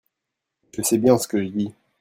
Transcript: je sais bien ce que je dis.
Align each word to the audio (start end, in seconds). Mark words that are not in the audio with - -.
je 0.75 0.81
sais 0.81 0.97
bien 0.97 1.19
ce 1.19 1.27
que 1.27 1.43
je 1.43 1.49
dis. 1.49 1.71